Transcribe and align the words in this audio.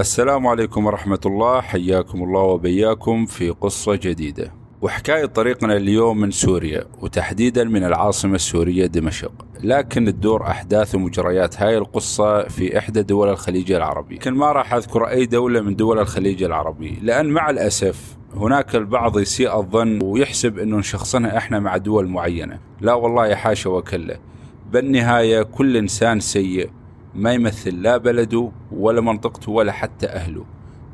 السلام 0.00 0.46
عليكم 0.46 0.86
ورحمة 0.86 1.20
الله. 1.26 1.60
حياكم 1.60 2.22
الله 2.22 2.40
وبياكم 2.40 3.26
في 3.26 3.50
قصة 3.50 3.94
جديدة. 3.94 4.52
وحكاية 4.82 5.26
طريقنا 5.26 5.76
اليوم 5.76 6.20
من 6.20 6.30
سوريا 6.30 6.84
وتحديدا 7.00 7.64
من 7.64 7.84
العاصمة 7.84 8.34
السورية 8.34 8.86
دمشق. 8.86 9.32
لكن 9.62 10.04
تدور 10.04 10.42
أحداث 10.42 10.94
ومجريات 10.94 11.62
هاي 11.62 11.78
القصة 11.78 12.48
في 12.48 12.78
إحدى 12.78 13.02
دول 13.02 13.28
الخليج 13.28 13.72
العربي. 13.72 14.14
لكن 14.14 14.34
ما 14.34 14.52
راح 14.52 14.74
أذكر 14.74 15.08
أي 15.08 15.26
دولة 15.26 15.60
من 15.60 15.76
دول 15.76 15.98
الخليج 15.98 16.42
العربي. 16.42 16.98
لأن 17.02 17.26
مع 17.26 17.50
الأسف 17.50 18.16
هناك 18.34 18.76
البعض 18.76 19.18
يسيء 19.18 19.56
الظن 19.56 20.02
ويحسب 20.02 20.58
أنه 20.58 20.76
نشخصنها 20.76 21.36
إحنا 21.36 21.60
مع 21.60 21.76
دول 21.76 22.08
معينة. 22.08 22.58
لا 22.80 22.94
والله 22.94 23.34
حاشا 23.34 23.70
وكله 23.70 24.16
بالنهاية 24.72 25.42
كل 25.42 25.76
إنسان 25.76 26.20
سيء 26.20 26.70
ما 27.14 27.32
يمثل 27.32 27.82
لا 27.82 27.96
بلده 27.96 28.50
ولا 28.72 29.00
منطقته 29.00 29.52
ولا 29.52 29.72
حتى 29.72 30.06
أهله. 30.06 30.44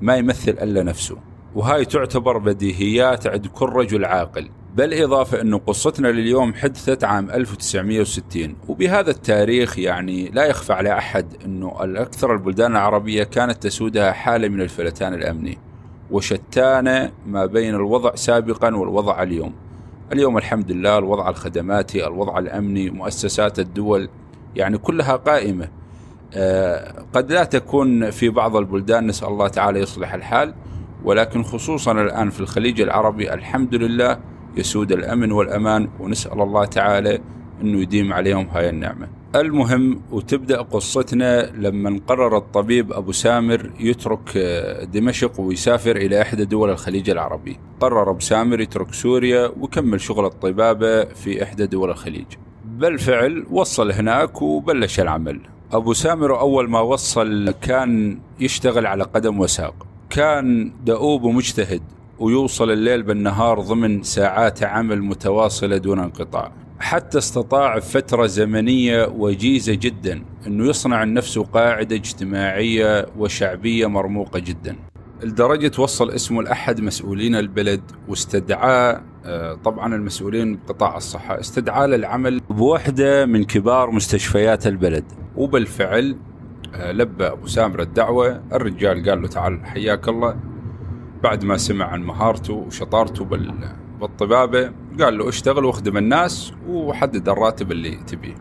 ما 0.02 0.16
يمثل 0.16 0.50
إلا 0.50 0.82
نفسه. 0.82 1.16
وهاي 1.54 1.84
تعتبر 1.84 2.38
بديهيات 2.38 3.26
عند 3.26 3.46
كل 3.46 3.66
رجل 3.66 4.04
عاقل. 4.04 4.48
بالإضافة 4.76 5.40
أنه 5.40 5.58
قصتنا 5.58 6.08
لليوم 6.08 6.54
حدثت 6.54 7.04
عام 7.04 7.30
1960 7.30 8.56
وبهذا 8.68 9.10
التاريخ 9.10 9.78
يعني 9.78 10.28
لا 10.28 10.44
يخفى 10.44 10.72
على 10.72 10.98
أحد 10.98 11.26
أنه 11.44 11.84
الأكثر 11.84 12.32
البلدان 12.32 12.72
العربية 12.72 13.24
كانت 13.24 13.62
تسودها 13.62 14.12
حالة 14.12 14.48
من 14.48 14.60
الفلتان 14.60 15.14
الأمني. 15.14 15.58
وشتان 16.10 17.10
ما 17.26 17.46
بين 17.46 17.74
الوضع 17.74 18.14
سابقا 18.14 18.76
والوضع 18.76 19.22
اليوم. 19.22 19.54
اليوم 20.12 20.38
الحمد 20.38 20.72
لله 20.72 20.98
الوضع 20.98 21.28
الخدماتي 21.28 22.06
الوضع 22.06 22.38
الأمني 22.38 22.90
مؤسسات 22.90 23.58
الدول 23.58 24.08
يعني 24.56 24.78
كلها 24.78 25.16
قائمة. 25.16 25.68
قد 27.14 27.32
لا 27.32 27.44
تكون 27.44 28.10
في 28.10 28.28
بعض 28.28 28.56
البلدان 28.56 29.06
نسأل 29.06 29.28
الله 29.28 29.48
تعالى 29.48 29.80
يصلح 29.80 30.14
الحال 30.14 30.54
ولكن 31.04 31.42
خصوصا 31.42 31.92
الآن 31.92 32.30
في 32.30 32.40
الخليج 32.40 32.80
العربي 32.80 33.34
الحمد 33.34 33.74
لله 33.74 34.18
يسود 34.56 34.92
الأمن 34.92 35.32
والأمان 35.32 35.88
ونسأل 36.00 36.40
الله 36.40 36.64
تعالى 36.64 37.20
أنه 37.62 37.80
يديم 37.80 38.12
عليهم 38.12 38.48
هاي 38.48 38.70
النعمة. 38.70 39.08
المهم 39.34 40.00
وتبدأ 40.10 40.62
قصتنا 40.62 41.50
لما 41.50 42.00
قرر 42.06 42.36
الطبيب 42.36 42.92
أبو 42.92 43.12
سامر 43.12 43.70
يترك 43.80 44.36
آه، 44.36 44.84
دمشق 44.84 45.40
ويسافر 45.40 45.96
إلى 45.96 46.22
إحدى 46.22 46.44
دول 46.44 46.70
الخليج 46.70 47.10
العربي. 47.10 47.58
قرر 47.80 48.10
أبو 48.10 48.20
سامر 48.20 48.60
يترك 48.60 48.94
سوريا 48.94 49.52
وكمل 49.60 50.00
شغل 50.00 50.24
الطبابة 50.24 51.04
في 51.04 51.42
إحدى 51.42 51.66
دول 51.66 51.90
الخليج. 51.90 52.26
بالفعل 52.64 53.46
وصل 53.50 53.92
هناك 53.92 54.42
وبلش 54.42 55.00
العمل. 55.00 55.40
أبو 55.72 55.92
سامر 55.92 56.40
أول 56.40 56.70
ما 56.70 56.80
وصل 56.80 57.50
كان 57.50 58.18
يشتغل 58.40 58.86
على 58.86 59.04
قدم 59.04 59.40
وساق. 59.40 59.74
كان 60.10 60.72
دؤوب 60.84 61.22
ومجتهد 61.22 61.82
ويوصل 62.18 62.70
الليل 62.70 63.02
بالنهار 63.02 63.60
ضمن 63.60 64.02
ساعات 64.02 64.62
عمل 64.62 65.02
متواصلة 65.02 65.76
دون 65.76 65.98
انقطاع. 65.98 66.52
حتى 66.78 67.18
استطاع 67.18 67.80
فترة 67.80 68.26
زمنية 68.26 69.06
وجيزة 69.06 69.74
جدا 69.74 70.22
أنه 70.46 70.68
يصنع 70.68 71.04
لنفسه 71.04 71.44
قاعدة 71.44 71.96
اجتماعية 71.96 73.06
وشعبية 73.18 73.86
مرموقة 73.86 74.38
جدا. 74.38 74.76
لدرجة 75.22 75.72
وصل 75.78 76.10
اسمه 76.10 76.42
لأحد 76.42 76.80
مسؤولين 76.80 77.34
البلد 77.34 77.80
واستدعاه 78.08 79.02
طبعا 79.64 79.94
المسؤولين 79.94 80.56
بقطاع 80.56 80.96
الصحة 80.96 81.40
استدعاه 81.40 81.86
للعمل 81.86 82.40
بوحدة 82.50 83.26
من 83.26 83.44
كبار 83.44 83.90
مستشفيات 83.90 84.66
البلد. 84.66 85.04
وبالفعل 85.36 86.16
آه، 86.74 86.92
لبى 86.92 87.26
أبو 87.26 87.46
سامر 87.46 87.80
الدعوة 87.80 88.42
الرجال 88.52 89.08
قال 89.08 89.22
له 89.22 89.28
تعال 89.28 89.66
حياك 89.66 90.08
الله. 90.08 90.36
بعد 91.22 91.44
ما 91.44 91.56
سمع 91.56 91.84
عن 91.84 92.02
مهارته 92.02 92.54
وشطارته 92.54 93.24
بالطبابة 94.00 94.70
قال 95.00 95.18
له 95.18 95.28
اشتغل 95.28 95.64
واخدم 95.64 95.96
الناس 95.96 96.52
وحدد 96.68 97.28
الراتب 97.28 97.72
اللي 97.72 97.96
تبيه. 98.06 98.34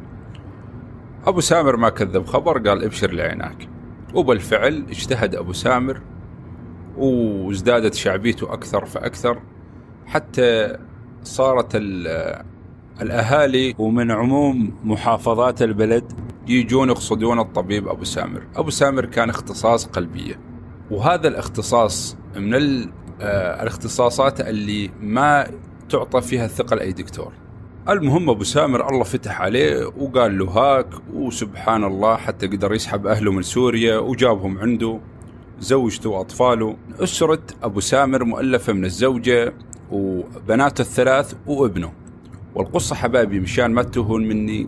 أبو 1.25 1.39
سامر 1.39 1.77
ما 1.77 1.89
كذب 1.89 2.25
خبر 2.25 2.69
قال 2.69 2.83
ابشر 2.83 3.11
لعيناك. 3.11 3.69
وبالفعل 4.13 4.85
اجتهد 4.89 5.35
أبو 5.35 5.53
سامر 5.53 6.01
وازدادت 6.97 7.93
شعبيته 7.93 8.53
أكثر 8.53 8.85
فأكثر 8.85 9.41
حتى 10.05 10.77
صارت 11.23 11.71
الأهالي 13.01 13.75
ومن 13.77 14.11
عموم 14.11 14.75
محافظات 14.83 15.61
البلد 15.61 16.11
يجون 16.47 16.89
يقصدون 16.89 17.39
الطبيب 17.39 17.87
أبو 17.87 18.03
سامر. 18.03 18.47
أبو 18.55 18.69
سامر 18.69 19.05
كان 19.05 19.29
اختصاص 19.29 19.85
قلبية 19.85 20.39
وهذا 20.91 21.27
الاختصاص 21.27 22.17
من 22.35 22.53
آه، 23.21 23.63
الاختصاصات 23.63 24.41
اللي 24.41 24.91
ما 25.01 25.47
تعطى 25.89 26.21
فيها 26.21 26.45
الثقة 26.45 26.75
لأي 26.75 26.91
دكتور. 26.91 27.33
المهم 27.89 28.29
أبو 28.29 28.43
سامر 28.43 28.89
الله 28.89 29.03
فتح 29.03 29.41
عليه 29.41 29.85
وقال 29.85 30.37
له 30.37 30.45
هاك 30.45 30.87
وسبحان 31.13 31.83
الله 31.83 32.15
حتى 32.15 32.47
قدر 32.47 32.73
يسحب 32.73 33.07
أهله 33.07 33.31
من 33.31 33.41
سوريا 33.41 33.97
وجابهم 33.97 34.57
عنده. 34.57 34.99
زوجته 35.59 36.09
وأطفاله 36.09 36.75
أسرة 36.99 37.41
أبو 37.63 37.79
سامر 37.79 38.23
مؤلفة 38.23 38.73
من 38.73 38.85
الزوجة 38.85 39.53
وبناته 39.91 40.81
الثلاث 40.81 41.33
وابنه. 41.47 41.91
والقصة 42.55 42.95
حبايبي 42.95 43.39
مشان 43.39 43.71
ما 43.71 43.83
تهون 43.83 44.27
مني 44.27 44.67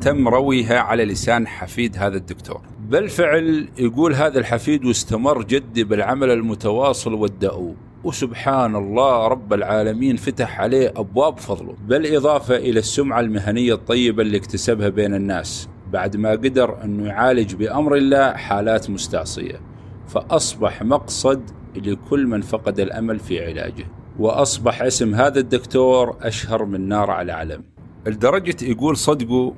تم 0.00 0.28
رويها 0.28 0.78
على 0.78 1.04
لسان 1.04 1.46
حفيد 1.46 1.96
هذا 1.96 2.16
الدكتور. 2.16 2.60
بالفعل 2.88 3.68
يقول 3.78 4.14
هذا 4.14 4.38
الحفيد 4.38 4.84
واستمر 4.84 5.42
جدي 5.42 5.84
بالعمل 5.84 6.30
المتواصل 6.30 7.14
والدؤوب. 7.14 7.76
وسبحان 8.04 8.76
الله 8.76 9.28
رب 9.28 9.52
العالمين 9.52 10.16
فتح 10.16 10.60
عليه 10.60 10.92
أبواب 10.96 11.38
فضله. 11.38 11.74
بالإضافة 11.86 12.56
إلى 12.56 12.78
السمعة 12.78 13.20
المهنية 13.20 13.74
الطيبة 13.74 14.22
اللي 14.22 14.36
اكتسبها 14.36 14.88
بين 14.88 15.14
الناس. 15.14 15.68
بعد 15.92 16.16
ما 16.16 16.30
قدر 16.30 16.84
أنه 16.84 17.06
يعالج 17.06 17.54
بأمر 17.54 17.96
الله 17.96 18.32
حالات 18.32 18.90
مستعصية. 18.90 19.71
فأصبح 20.08 20.82
مقصد 20.82 21.50
لكل 21.76 22.26
من 22.26 22.40
فقد 22.40 22.80
الأمل 22.80 23.18
في 23.18 23.46
علاجه. 23.46 23.84
وأصبح 24.18 24.82
اسم 24.82 25.14
هذا 25.14 25.40
الدكتور 25.40 26.16
أشهر 26.20 26.64
من 26.64 26.88
نار 26.88 27.10
على 27.10 27.32
علم 27.32 27.64
لدرجة 28.06 28.56
يقول 28.62 28.96
صدقوا 28.96 29.52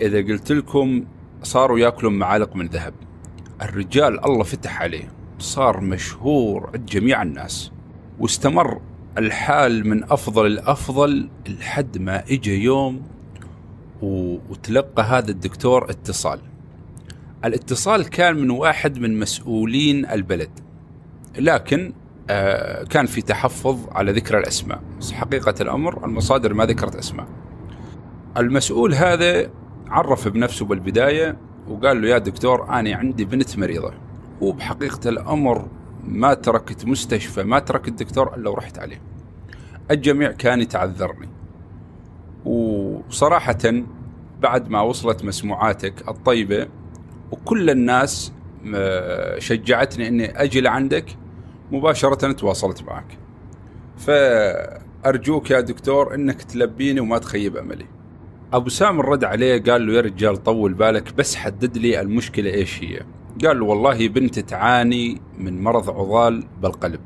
إذا 0.00 0.18
قلت 0.18 0.52
لكم 0.52 1.04
صاروا 1.42 1.78
يأكلون 1.78 2.18
معالق 2.18 2.56
من 2.56 2.66
ذهب. 2.66 2.94
الرجال 3.62 4.24
الله 4.24 4.44
فتح 4.44 4.82
عليه. 4.82 5.08
صار 5.38 5.80
مشهور 5.80 6.70
عند 6.74 6.86
جميع 6.86 7.22
الناس. 7.22 7.72
واستمر 8.18 8.80
الحال 9.18 9.86
من 9.88 10.04
أفضل 10.04 10.46
الأفضل 10.46 11.28
لحد 11.48 11.98
ما 11.98 12.24
إجا 12.30 12.52
يوم 12.52 13.02
وتلقى 14.02 15.02
هذا 15.02 15.30
الدكتور 15.30 15.90
اتصال. 15.90 16.40
الاتصال 17.46 18.08
كان 18.10 18.36
من 18.36 18.50
واحد 18.50 18.98
من 18.98 19.18
مسؤولين 19.18 20.06
البلد 20.06 20.50
لكن 21.38 21.92
آه، 22.30 22.84
كان 22.84 23.06
في 23.06 23.22
تحفظ 23.22 23.88
على 23.90 24.12
ذكر 24.12 24.38
الأسماء 24.38 24.82
بس 25.00 25.12
حقيقة 25.12 25.54
الأمر 25.60 26.04
المصادر 26.04 26.54
ما 26.54 26.66
ذكرت 26.66 26.96
أسماء. 26.96 27.26
المسؤول 28.36 28.94
هذا 28.94 29.50
عرف 29.88 30.28
بنفسه 30.28 30.66
بالبداية 30.66 31.36
وقال 31.68 32.02
له 32.02 32.08
يا 32.08 32.18
دكتور 32.18 32.68
أنا 32.68 32.96
عندي 32.96 33.24
بنت 33.24 33.58
مريضة 33.58 33.92
وبحقيقة 34.40 35.08
الأمر 35.08 35.68
ما 36.04 36.34
تركت 36.34 36.84
مستشفى 36.84 37.42
ما 37.42 37.58
تركت 37.58 38.02
دكتور 38.02 38.34
إلا 38.34 38.50
ورحت 38.50 38.78
عليه. 38.78 39.00
الجميع 39.90 40.32
كان 40.32 40.60
يتعذرني. 40.60 41.28
وصراحة 42.44 43.58
بعد 44.40 44.68
ما 44.68 44.80
وصلت 44.80 45.24
مسموعاتك 45.24 46.08
الطيبة 46.08 46.68
وكل 47.30 47.70
الناس 47.70 48.32
شجعتني 49.38 50.08
إني 50.08 50.42
أجي 50.42 50.60
لعندك 50.60 51.04
مباشرة 51.72 52.32
تواصلت 52.32 52.82
معك. 52.82 53.18
فأرجوك 53.96 55.50
يا 55.50 55.60
دكتور 55.60 56.14
أنك 56.14 56.42
تلبيني 56.42 57.00
وما 57.00 57.18
تخيب 57.18 57.56
أملي. 57.56 57.86
أبو 58.52 58.68
سامر 58.68 59.08
رد 59.08 59.24
عليه 59.24 59.62
قال 59.62 59.86
له 59.86 59.92
يا 59.94 60.00
رجال 60.00 60.42
طول 60.42 60.74
بالك 60.74 61.14
بس 61.14 61.36
حدد 61.36 61.78
لي 61.78 62.00
المشكلة 62.00 62.50
إيش 62.54 62.82
هي. 62.82 63.00
قال 63.46 63.58
له 63.60 63.64
والله 63.64 64.08
بنت 64.08 64.38
تعاني 64.38 65.20
من 65.38 65.62
مرض 65.62 65.90
عضال 65.90 66.44
بالقلب. 66.62 67.00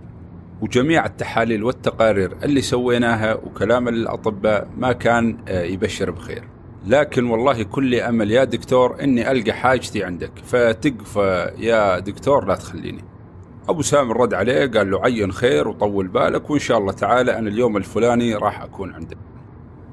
وجميع 0.61 1.06
التحاليل 1.06 1.64
والتقارير 1.64 2.37
اللي 2.43 2.61
سويناها 2.61 3.34
وكلام 3.34 3.88
الأطباء 3.88 4.69
ما 4.78 4.93
كان 4.93 5.38
آه، 5.49 5.62
يبشر 5.62 6.11
بخير. 6.11 6.43
لكن 6.87 7.25
والله 7.27 7.62
كل 7.62 7.94
أمل. 7.94 8.31
يا 8.31 8.44
دكتور 8.44 9.03
أني 9.03 9.31
ألقى 9.31 9.53
حاجتي 9.53 10.05
عندك. 10.05 10.32
فتقفى 10.44 11.50
يا 11.59 11.99
دكتور 11.99 12.44
لا 12.44 12.55
تخليني. 12.55 13.05
أبو 13.69 13.82
سامر 13.82 14.21
رد 14.21 14.35
عليه 14.35 14.67
قال 14.67 14.91
له 14.91 15.00
عين 15.03 15.32
خير 15.32 15.69
وطول 15.69 16.09
بالك 16.09 16.50
وإن 16.50 16.59
شاء 16.61 16.79
الله 16.79 16.93
تعالى 16.93 17.38
أنا 17.38 17.49
اليوم 17.49 17.77
الفلاني 17.77 18.35
راح 18.35 18.62
أكون 18.62 18.93
عندك. 18.94 19.19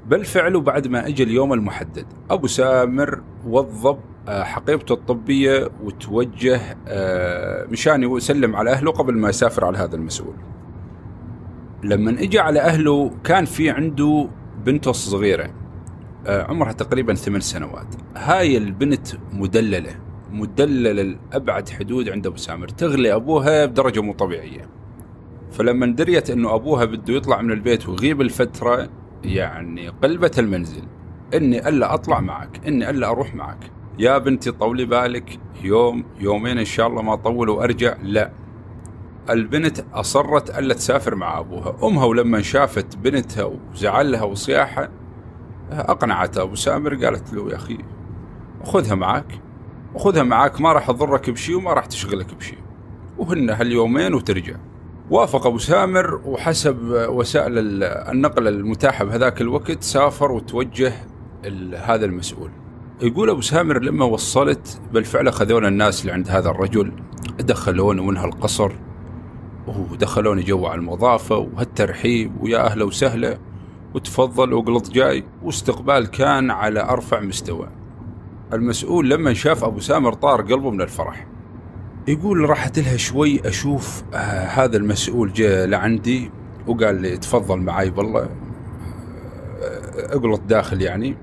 بالفعل 0.07 0.55
وبعد 0.55 0.87
ما 0.87 1.07
اجى 1.07 1.23
اليوم 1.23 1.53
المحدد 1.53 2.05
أبو 2.29 2.47
سامر 2.47 3.21
وظب 3.47 3.99
آه، 4.27 4.43
حقيبته 4.43 4.93
الطبية 4.93 5.69
وتوجه 5.83 6.61
آه، 6.87 7.65
مشان 7.65 8.03
يسلم 8.03 8.55
على 8.55 8.71
أهله 8.71 8.91
قبل 8.91 9.13
ما 9.17 9.29
يسافر 9.29 9.65
على 9.65 9.77
هذا 9.77 9.95
المسؤول. 9.95 10.35
لما 11.83 12.11
اجى 12.11 12.39
على 12.39 12.59
أهله 12.59 13.11
كان 13.23 13.45
في 13.45 13.69
عنده 13.69 14.29
بنته 14.65 14.89
الصغيرة 14.89 15.43
آه، 15.43 15.49
عمرها 16.25 16.71
تقريبا 16.71 17.13
ثمان 17.13 17.41
سنوات. 17.41 17.95
هاي 18.15 18.57
البنت 18.57 19.07
مدللة 19.33 19.95
مدللة 20.31 21.01
لأبعد 21.01 21.69
حدود 21.69 22.09
عند 22.09 22.27
أبو 22.27 22.37
سامر. 22.37 22.67
تغلي 22.67 23.13
أبوها 23.13 23.65
بدرجة 23.65 24.01
مو 24.01 24.13
طبيعية. 24.13 24.69
فلما 25.51 25.85
دريت 25.85 26.29
أنه 26.29 26.55
أبوها 26.55 26.85
بده 26.85 27.13
يطلع 27.13 27.41
من 27.41 27.51
البيت 27.51 27.89
ويغيب 27.89 28.21
الفترة 28.21 28.89
يعني 29.23 29.87
قلبت 29.87 30.39
المنزل. 30.39 30.83
إني 31.33 31.69
ألا 31.69 31.93
أطلع 31.93 32.19
معك 32.19 32.67
إني 32.67 32.89
ألا 32.89 33.07
أروح 33.07 33.35
معك. 33.35 33.71
يا 33.99 34.17
بنتي 34.17 34.51
طولي 34.51 34.85
بالك. 34.85 35.39
يوم 35.63 36.03
يومين 36.19 36.57
إن 36.57 36.65
شاء 36.65 36.87
الله 36.87 37.01
ما 37.01 37.13
أطول 37.13 37.49
وأرجع. 37.49 37.97
لا. 38.03 38.31
البنت 39.29 39.85
أصرت 39.93 40.59
ألا 40.59 40.73
تسافر 40.73 41.15
مع 41.15 41.39
أبوها. 41.39 41.77
أمها 41.83 42.05
ولما 42.05 42.41
شافت 42.41 42.97
بنتها 42.97 43.43
وزعلها 43.43 44.23
وصياحة 44.23 44.89
أقنعت 45.71 46.37
أبو 46.37 46.55
سامر 46.55 47.05
قالت 47.05 47.33
له 47.33 47.49
يا 47.49 47.55
أخي 47.55 47.77
خذها 48.63 48.95
معك 48.95 49.39
وخذها 49.95 50.23
معك 50.23 50.61
ما 50.61 50.73
راح 50.73 50.87
تضرك 50.91 51.29
بشيء 51.29 51.55
وما 51.55 51.73
راح 51.73 51.85
تشغلك 51.85 52.35
بشيء 52.35 52.57
وهن 53.17 53.49
هاليومين 53.49 54.13
وترجع. 54.13 54.55
وافق 55.09 55.47
أبو 55.47 55.57
سامر 55.57 56.21
وحسب 56.25 56.77
وسائل 57.09 57.83
النقل 57.83 58.47
المتاحة 58.47 59.05
بهذاك 59.05 59.41
الوقت 59.41 59.83
سافر 59.83 60.31
وتوجه 60.31 60.93
هذا 61.75 62.05
المسؤول. 62.05 62.51
يقول 63.01 63.29
أبو 63.29 63.41
سامر 63.41 63.79
لما 63.79 64.05
وصلت 64.05 64.81
بالفعل 64.93 65.27
اخذونا 65.27 65.67
الناس 65.67 66.01
اللي 66.01 66.11
عند 66.11 66.29
هذا 66.29 66.49
الرجل 66.49 66.91
دخلوني 67.39 68.01
منها 68.01 68.25
القصر 68.25 68.71
ودخلوني 69.67 70.41
جوا 70.41 70.69
على 70.69 70.79
المضافة 70.79 71.37
وهالترحيب 71.37 72.41
ويا 72.41 72.65
أهلا 72.65 72.85
وسهلا 72.85 73.37
وتفضل 73.95 74.53
واقلط 74.53 74.91
جاي. 74.91 75.23
واستقبال 75.43 76.07
كان 76.07 76.51
على 76.51 76.79
أرفع 76.79 77.19
مستوى. 77.19 77.69
المسؤول 78.53 79.09
لما 79.09 79.33
شاف 79.33 79.63
أبو 79.63 79.79
سامر 79.79 80.13
طار 80.13 80.41
قلبه 80.41 80.71
من 80.71 80.81
الفرح. 80.81 81.27
يقول 82.07 82.49
راحت 82.49 82.79
لها 82.79 82.97
شوي 82.97 83.47
أشوف 83.47 84.03
آه 84.13 84.45
هذا 84.45 84.77
المسؤول 84.77 85.33
جاء 85.33 85.67
لعندي 85.67 86.31
وقال 86.67 87.01
لي 87.01 87.17
تفضل 87.17 87.57
معي 87.57 87.89
بالله. 87.89 88.21
آه 88.21 88.29
أقلط 90.15 90.41
داخل 90.41 90.81
يعني. 90.81 91.17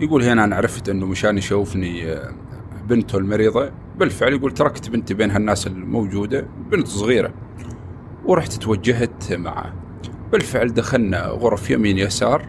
يقول 0.00 0.22
هنا 0.22 0.44
أنا 0.44 0.56
عرفت 0.56 0.88
إنه 0.88 1.06
مشان 1.06 1.38
يشوفني 1.38 2.12
آه 2.12 2.32
بنته 2.88 3.18
المريضة. 3.18 3.70
بالفعل 3.98 4.32
يقول 4.32 4.52
تركت 4.52 4.90
بنتي 4.90 5.14
بين 5.14 5.30
هالناس 5.30 5.66
الموجودة 5.66 6.46
بنت 6.70 6.86
صغيرة. 6.86 7.34
ورحت 8.24 8.52
توجهت 8.52 9.32
معه 9.32 9.74
بالفعل 10.32 10.74
دخلنا 10.74 11.26
غرف 11.26 11.70
يمين 11.70 11.98
يسار 11.98 12.48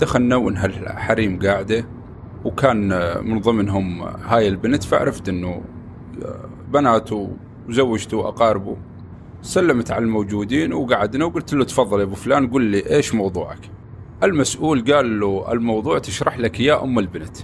دخلنا 0.00 0.36
وانها 0.36 0.66
الحريم 0.66 1.38
قاعدة 1.38 1.86
وكان 2.44 2.88
من 3.28 3.40
ضمنهم 3.40 4.02
هاي 4.02 4.48
البنت 4.48 4.82
فعرفت 4.84 5.28
إنه 5.28 5.62
بناته 6.72 7.36
وزوجته 7.68 8.16
وأقاربه 8.16 8.76
سلمت 9.42 9.90
على 9.90 10.04
الموجودين 10.04 10.72
وقعدنا 10.72 11.24
وقلت 11.24 11.54
له 11.54 11.64
تفضل 11.64 11.98
يا 11.98 12.04
أبو 12.04 12.14
فلان 12.14 12.50
قل 12.50 12.62
لي 12.62 12.90
إيش 12.90 13.14
موضوعك؟ 13.14 13.70
المسؤول 14.22 14.92
قال 14.92 15.20
له 15.20 15.52
الموضوع 15.52 15.98
تشرح 15.98 16.38
لك 16.38 16.60
يا 16.60 16.82
أم 16.84 16.98
البنت. 16.98 17.36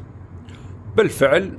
بالفعل 0.97 1.59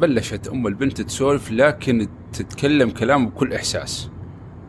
بلشت 0.00 0.48
أم 0.48 0.66
البنت 0.66 1.00
تسولف 1.00 1.52
لكن 1.52 2.08
تتكلم 2.32 2.90
كلام 2.90 3.26
بكل 3.26 3.52
إحساس 3.52 4.10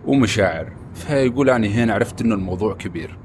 ومشاعر. 0.06 0.81
فيقول 0.94 1.50
أنا 1.50 1.68
هنا 1.68 1.94
عرفت 1.94 2.22
إنه 2.22 2.36
الموضوع 2.36 2.74
كبير. 2.74 3.18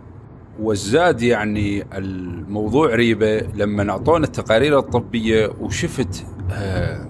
والزاد 0.60 1.22
يعني 1.22 1.84
الموضوع 1.94 2.94
ريبة 2.94 3.38
لما 3.38 3.90
أعطونا 3.90 4.24
التقارير 4.24 4.78
الطبية 4.78 5.50
وشفت 5.60 6.24
آه 6.52 7.06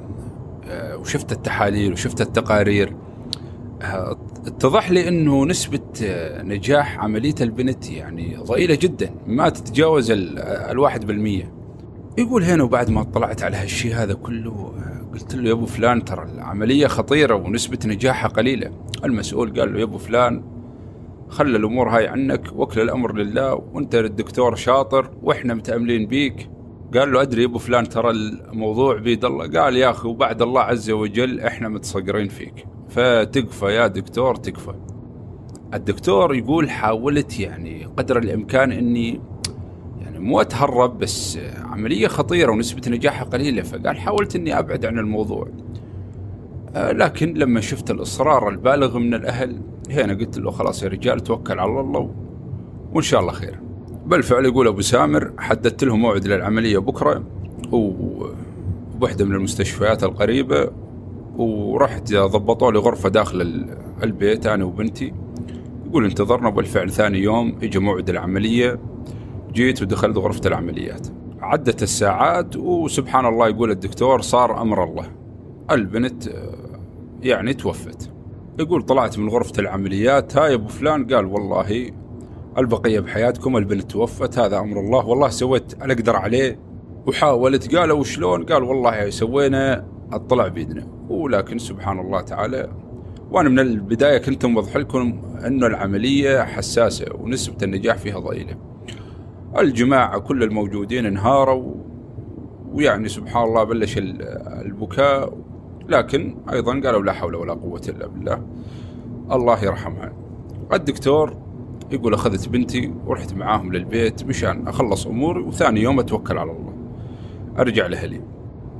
آه 0.69 0.97
وشفت 0.97 1.33
التحاليل 1.33 1.93
وشفت 1.93 2.21
التقارير 2.21 2.97
آه 3.83 4.17
اتضح 4.47 4.91
لي 4.91 5.09
إنه 5.09 5.45
نسبة 5.47 5.81
آه، 6.03 6.43
نجاح 6.43 6.99
عملية 6.99 7.35
البنت 7.41 7.91
يعني 7.91 8.37
ضئيلة 8.37 8.75
جدا 8.75 9.11
ما 9.27 9.49
تتجاوز 9.49 10.11
الواحد 10.11 11.07
بالمية. 11.07 11.53
يقول 12.19 12.43
هنا 12.45 12.63
وبعد 12.63 12.91
ما 12.91 13.01
اطلعت 13.01 13.43
على 13.43 13.57
هالشيء 13.57 13.95
هذا 13.95 14.15
كله 14.15 14.73
آه، 14.79 14.96
قلت 15.13 15.35
له 15.35 15.49
يا 15.49 15.53
أبو 15.53 15.67
فلان 15.67 16.05
ترى 16.05 16.25
العملية 16.35 16.87
خطيرة 16.87 17.35
ونسبة 17.35 17.79
نجاحها 17.87 18.29
قليلة. 18.29 18.71
المسؤول 19.05 19.61
قال 19.61 19.73
له 19.73 19.79
يا 19.79 19.85
أبو 19.85 19.99
فلان 19.99 20.45
خلى 21.29 21.57
الأمور 21.57 21.89
هاي 21.89 22.09
عنك 22.09 22.53
وكل 22.53 22.81
الأمر 22.81 23.15
لله 23.15 23.55
وأنت 23.55 23.95
الدكتور 23.95 24.55
شاطر 24.55 25.11
وإحنا 25.23 25.55
متأملين 25.55 26.07
بيك. 26.07 26.51
قال 26.95 27.13
له 27.13 27.23
أدري 27.23 27.45
أبو 27.45 27.59
فلان 27.59 27.89
ترى 27.89 28.11
الموضوع 28.11 28.97
بيد 28.97 29.25
الله. 29.25 29.61
قال 29.61 29.77
يا 29.77 29.91
أخي 29.91 30.09
وبعد 30.09 30.43
الله 30.43 30.61
عز 30.61 30.91
وجل 30.91 31.41
إحنا 31.41 31.69
متصقرين 31.69 32.29
فيك. 32.29 32.67
فتكفى 32.89 33.67
يا 33.67 33.87
دكتور 33.87 34.35
تكفى 34.35 34.75
الدكتور 35.75 36.35
يقول 36.35 36.71
حاولت 36.71 37.41
يعني 37.41 37.85
قدر 37.85 38.19
الإمكان 38.19 38.73
إني 38.73 39.21
مو 40.27 40.41
أتهرب 40.41 40.99
بس 40.99 41.39
عملية 41.65 42.07
خطيرة 42.07 42.53
ونسبة 42.53 42.83
نجاحها 42.89 43.25
قليلة 43.25 43.63
فقال 43.63 43.97
حاولت 43.99 44.37
إني 44.37 44.59
أبعد 44.59 44.87
عن 44.87 44.99
الموضوع. 44.99 45.49
آه، 46.75 46.93
لكن 46.93 47.35
لما 47.35 47.61
شفت 47.61 47.91
الإصرار 47.91 48.49
البالغ 48.49 48.99
من 48.99 49.15
الأهل 49.15 49.61
هنا 49.91 50.15
قلت 50.15 50.39
له 50.39 50.51
خلاص 50.51 50.83
يا 50.83 50.89
رجال 50.89 51.21
توكل 51.21 51.59
على 51.61 51.81
الله 51.81 52.11
وإن 52.93 53.03
شاء 53.03 53.21
الله 53.21 53.33
خير. 53.33 53.61
بالفعل 54.07 54.45
يقول 54.45 54.67
أبو 54.67 54.81
سامر 54.81 55.33
حددت 55.39 55.85
لهم 55.85 56.01
موعد 56.01 56.27
للعملية 56.27 56.79
بكرة 56.79 57.23
وبوحدة 57.73 59.25
من 59.25 59.35
المستشفيات 59.35 60.05
القريبة 60.05 60.71
ورحت 61.37 62.15
ضبطوا 62.15 62.73
لي 62.73 62.79
غرفه 62.79 63.09
داخل 63.09 63.67
البيت 64.03 64.47
أنا 64.47 64.65
وبنتي. 64.65 65.13
يقول 65.87 66.05
انتظرنا 66.05 66.51
بالفعل 66.51 66.91
ثاني 66.91 67.19
يوم 67.19 67.59
اجى 67.63 67.79
موعد 67.79 68.11
العملية. 68.11 68.79
جيت 69.53 69.83
ودخلت 69.83 70.17
غرفة 70.17 70.41
العمليات. 70.47 71.07
عدت 71.41 71.83
الساعات 71.83 72.57
وسبحان 72.57 73.27
الله 73.27 73.49
يقول 73.49 73.71
الدكتور 73.71 74.21
صار 74.21 74.63
أمر 74.63 74.85
الله. 74.85 75.07
البنت 75.71 76.25
يعني 77.23 77.55
توفت. 77.55 78.11
يقول 78.59 78.83
طلعت 78.83 79.19
من 79.19 79.29
غرفة 79.29 79.53
العمليات 79.59 80.37
هاي 80.37 80.55
أبو 80.55 80.69
فلان 80.69 81.07
قال 81.07 81.25
والله 81.25 81.91
البقية 82.59 83.01
بحياتكم 83.01 83.57
البنت 83.57 83.91
توفت 83.91 84.39
هذا 84.39 84.59
أمر 84.59 84.81
الله. 84.81 85.07
والله 85.07 85.29
سويت 85.29 85.83
اللي 85.83 85.95
أقدر 85.95 86.17
عليه. 86.17 86.59
وحاولت 87.07 87.77
قالوا 87.77 87.99
وشلون 87.99 88.45
قال 88.45 88.63
والله 88.63 89.11
سوينا 89.11 89.87
الطلع 90.13 90.49
بيدنا 90.49 90.87
ولكن 91.09 91.59
سبحان 91.59 91.99
الله 91.99 92.21
تعالى 92.21 92.71
وأنا 93.31 93.49
من 93.49 93.59
البداية 93.59 94.19
كنت 94.19 94.47
موضح 94.47 94.77
لكم 94.77 95.23
إنه 95.47 95.67
العملية 95.67 96.45
حساسة 96.45 97.07
ونسبة 97.21 97.57
النجاح 97.63 97.97
فيها 97.97 98.19
ضئيلة. 98.19 98.57
الجماعه 99.61 100.19
كل 100.19 100.43
الموجودين 100.43 101.07
انهاروا 101.07 101.75
ويعني 102.73 103.09
سبحان 103.09 103.45
الله 103.45 103.65
بلش 103.65 103.99
البكاء. 103.99 105.39
لكن 105.89 106.37
أيضا 106.53 106.81
قالوا 106.81 107.03
لا 107.03 107.13
حول 107.13 107.35
ولا 107.35 107.55
قوة 107.55 107.81
إلا 107.89 108.07
بالله. 108.07 108.43
الله 109.33 109.65
يرحمها. 109.65 110.13
الدكتور 110.73 111.37
يقول 111.91 112.15
أخذت 112.15 112.49
بنتي 112.49 112.93
ورحت 113.07 113.35
معاهم 113.35 113.73
للبيت 113.73 114.25
مشان 114.25 114.69
أخلص 114.69 115.07
أموري 115.07 115.41
وثاني 115.41 115.81
يوم 115.83 116.01
أتوكل 116.01 116.39
على 116.39 116.51
الله. 116.51 116.75
أرجع 117.59 117.87
لأهلي. 117.87 118.21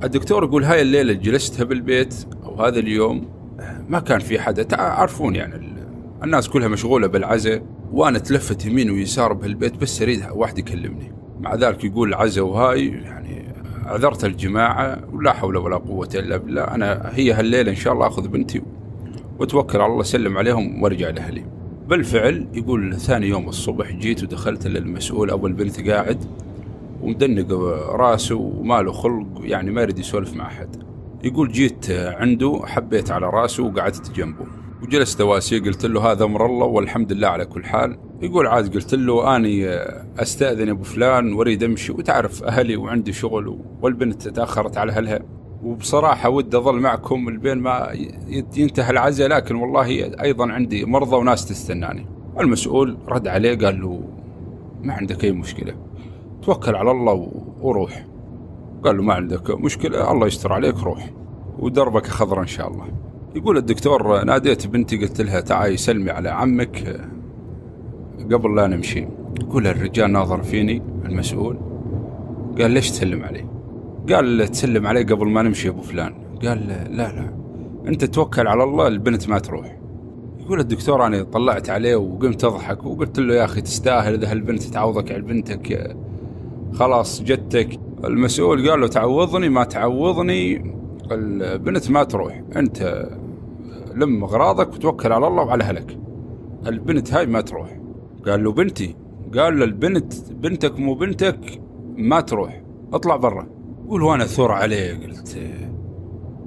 الدكتور 0.03 0.43
يقول 0.43 0.63
هاي 0.63 0.81
الليلة 0.81 1.13
جلستها 1.13 1.63
بالبيت 1.63 2.27
أو 2.45 2.55
هذا 2.55 2.79
اليوم 2.79 3.25
ما 3.89 3.99
كان 3.99 4.19
في 4.19 4.39
حدا. 4.39 4.63
تعرفون 4.63 5.35
يعني 5.35 5.67
الناس 6.23 6.49
كلها 6.49 6.67
مشغولة 6.67 7.07
بالعزاء. 7.07 7.63
وأنا 7.91 8.19
تلفت 8.19 8.65
يمين 8.65 8.91
ويسار 8.91 9.33
بهالبيت 9.33 9.77
بس 9.77 10.01
أريد 10.01 10.23
واحد 10.31 10.59
يكلمني. 10.59 11.11
مع 11.39 11.55
ذلك 11.55 11.83
يقول 11.83 12.09
العزاء 12.09 12.45
وهاي 12.45 12.87
يعني 12.87 13.53
عذرت 13.85 14.25
الجماعة 14.25 14.99
ولا 15.13 15.33
حول 15.33 15.57
ولا 15.57 15.77
قوة 15.77 16.09
إلا 16.15 16.37
بالله. 16.37 16.63
أنا 16.63 17.11
هي 17.13 17.33
هالليلة 17.33 17.71
إن 17.71 17.75
شاء 17.75 17.93
الله 17.93 18.07
أخذ 18.07 18.27
بنتي 18.27 18.61
وأتوكل 19.39 19.81
على 19.81 19.91
الله 19.91 20.01
أسلم 20.01 20.37
عليهم 20.37 20.83
وأرجع 20.83 21.09
لأهلي. 21.09 21.45
بالفعل 21.87 22.47
يقول 22.53 22.95
ثاني 22.95 23.27
يوم 23.27 23.49
الصبح 23.49 23.91
جيت 23.91 24.23
ودخلت 24.23 24.67
للمسؤول 24.67 25.31
أبو 25.31 25.47
البنت 25.47 25.89
قاعد 25.89 26.25
ومدنق 27.01 27.51
راسه 27.91 28.35
وما 28.35 28.81
له 28.81 28.91
خلق 28.91 29.27
يعني 29.39 29.71
ما 29.71 29.81
يريد 29.81 29.99
يسولف 29.99 30.33
مع 30.33 30.47
أحد. 30.47 30.69
يقول 31.23 31.51
جيت 31.51 31.91
عنده 31.91 32.61
حبيت 32.65 33.11
على 33.11 33.29
راسه 33.29 33.63
وقعدت 33.63 34.11
جنبه. 34.11 34.45
وجلست 34.81 35.21
اواسيه 35.21 35.59
قلت 35.59 35.85
له 35.85 36.11
هذا 36.11 36.23
أمر 36.23 36.45
الله 36.45 36.65
والحمد 36.65 37.13
لله 37.13 37.27
على 37.27 37.45
كل 37.45 37.63
حال. 37.63 37.97
يقول 38.21 38.47
عاد 38.47 38.73
قلت 38.73 38.95
له 38.95 39.35
أني 39.35 39.67
أستأذن 40.19 40.69
أبو 40.69 40.83
فلان 40.83 41.33
واريد 41.33 41.63
أمشي. 41.63 41.91
وتعرف 41.91 42.43
أهلي 42.43 42.75
وعندي 42.75 43.13
شغل 43.13 43.59
والبنت 43.81 44.27
تأخرت 44.27 44.77
على 44.77 44.91
أهلها. 44.91 45.19
وبصراحة 45.63 46.29
ودي 46.29 46.57
أظل 46.57 46.79
معكم 46.79 47.27
البين 47.27 47.57
ما 47.57 47.93
ينتهي 48.57 48.89
العزاء 48.89 49.27
لكن 49.27 49.55
والله 49.55 49.85
أيضا 50.21 50.51
عندي 50.51 50.85
مرضى 50.85 51.15
وناس 51.15 51.47
تستناني. 51.47 52.05
المسؤول 52.39 52.97
رد 53.07 53.27
عليه 53.27 53.57
قال 53.57 53.81
له 53.81 54.03
ما 54.83 54.93
عندك 54.93 55.23
أي 55.23 55.31
مشكلة 55.31 55.73
توكل 56.41 56.75
على 56.75 56.91
الله 56.91 57.31
وروح. 57.61 58.05
قال 58.83 58.97
له 58.97 59.03
ما 59.03 59.13
عندك 59.13 59.51
مشكلة 59.51 60.11
الله 60.11 60.27
يستر 60.27 60.53
عليك 60.53 60.83
روح. 60.83 61.09
ودربك 61.59 62.07
خضر 62.07 62.41
إن 62.41 62.47
شاء 62.47 62.67
الله. 62.67 62.85
يقول 63.37 63.57
الدكتور 63.57 64.23
ناديت 64.23 64.67
بنتي 64.67 64.97
قلت 64.97 65.21
لها 65.21 65.39
تعالي 65.39 65.77
سلمي 65.77 66.11
على 66.11 66.29
عمك 66.29 67.01
قبل 68.31 68.55
لا 68.55 68.67
نمشي. 68.67 69.07
يقول 69.41 69.67
الرجال 69.67 70.11
ناظر 70.11 70.43
فيني 70.43 70.81
المسؤول. 71.05 71.57
قال 72.59 72.71
ليش 72.71 72.91
تسلم 72.91 73.23
عليه 73.23 73.49
قال 74.09 74.47
تسلم 74.47 74.87
عليه 74.87 75.05
قبل 75.05 75.27
ما 75.27 75.41
نمشي 75.41 75.69
أبو 75.69 75.81
فلان. 75.81 76.13
قال 76.45 76.67
لا 76.67 76.87
لا 76.89 77.33
أنت 77.87 78.05
توكل 78.05 78.47
على 78.47 78.63
الله 78.63 78.87
البنت 78.87 79.29
ما 79.29 79.39
تروح. 79.39 79.77
يقول 80.39 80.59
الدكتور 80.59 81.05
أنا 81.05 81.23
طلعت 81.23 81.69
عليه 81.69 81.95
وقمت 81.95 82.43
أضحك 82.43 82.85
وقلت 82.85 83.19
له 83.19 83.35
يا 83.35 83.45
أخي 83.45 83.61
تستاهل 83.61 84.13
إذا 84.13 84.31
هالبنت 84.31 84.63
تعوضك 84.63 85.11
على 85.11 85.21
بنتك 85.21 85.95
خلاص 86.73 87.23
جتك. 87.23 87.79
المسؤول 88.03 88.69
قال 88.69 88.81
له 88.81 88.87
تعوضني 88.87 89.49
ما 89.49 89.63
تعوضني 89.63 90.73
البنت 91.11 91.91
ما 91.91 92.03
تروح. 92.03 92.41
أنت 92.55 93.09
لم 93.97 94.23
اغراضك 94.23 94.73
وتوكل 94.73 95.11
على 95.11 95.27
الله 95.27 95.43
وعلى 95.43 95.63
أهلك. 95.63 95.99
البنت 96.67 97.13
هاي 97.13 97.25
ما 97.25 97.41
تروح. 97.41 97.79
قال 98.25 98.43
له 98.43 98.51
بنتي 98.51 98.95
قال 99.37 99.59
له 99.59 99.65
البنت 99.65 100.13
بنتك 100.31 100.79
مو 100.79 100.93
بنتك 100.93 101.61
ما 101.97 102.21
تروح. 102.21 102.61
اطلع 102.93 103.15
برا. 103.15 103.47
يقول 103.85 104.01
وأنا 104.01 104.25
ثور 104.25 104.51
عليه؟ 104.51 104.93
قلت 104.93 105.39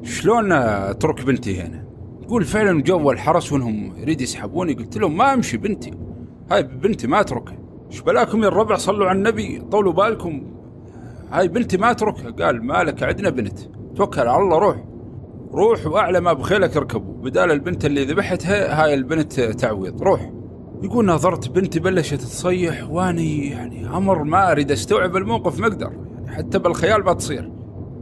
شلون 0.02 0.52
أترك 0.52 1.24
بنتي 1.24 1.60
هنا؟ 1.60 1.84
يقول 2.22 2.44
فعلا 2.44 2.82
جو 2.82 3.10
الحرس 3.10 3.52
وإنهم 3.52 3.92
يريد 3.96 4.20
يسحبوني. 4.20 4.72
قلت 4.72 4.98
لهم 4.98 5.16
ما 5.16 5.34
أمشي 5.34 5.56
بنتي. 5.56 5.90
هاي 6.50 6.62
بنتي 6.62 7.06
ما 7.06 7.20
أتركها. 7.20 7.58
إيش 7.90 8.00
بلاكم 8.00 8.42
يا 8.42 8.48
الربع؟ 8.48 8.76
صلوا 8.76 9.06
على 9.06 9.18
النبي 9.18 9.62
طولوا 9.70 9.92
بالكم. 9.92 10.42
هاي 11.30 11.48
بنتي 11.48 11.76
ما 11.76 11.90
أتركها. 11.90 12.30
قال 12.30 12.64
مالك 12.64 13.02
عندنا 13.02 13.30
بنت. 13.30 13.58
توكل 13.96 14.20
على 14.20 14.42
الله 14.42 14.58
روح. 14.58 14.84
روح 15.52 15.86
وأعلى 15.86 16.20
ما 16.20 16.32
بخيلك 16.32 16.76
اركبوا 16.76 17.14
بدال 17.14 17.50
البنت 17.50 17.84
اللي 17.84 18.04
ذبحتها 18.04 18.84
هاي 18.84 18.94
البنت 18.94 19.40
تعويض. 19.40 20.02
روح. 20.02 20.32
يقول 20.82 21.06
نظرت 21.06 21.48
بنتي 21.48 21.80
بلشت 21.80 22.14
تصيح 22.14 22.90
وأني 22.90 23.50
يعني 23.50 23.86
أمر 23.96 24.24
ما 24.24 24.52
أريد 24.52 24.70
أستوعب 24.72 25.16
الموقف 25.16 25.60
ما 25.60 25.66
أقدر. 25.66 25.92
يعني 26.14 26.36
حتى 26.36 26.58
بالخيال 26.58 27.04
ما 27.04 27.12
تصير. 27.12 27.52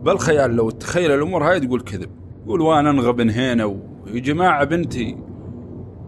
بالخيال 0.03 0.57
لو 0.57 0.71
تخيل 0.71 1.11
الأمور 1.11 1.45
هاي 1.51 1.61
تقول 1.61 1.81
كذب. 1.81 2.11
يقول 2.45 2.61
وأنا 2.61 2.91
انغبن 2.91 3.31
هنا 3.31 3.65
ويا 3.65 4.21
جماعة 4.21 4.65
بنتي. 4.65 5.17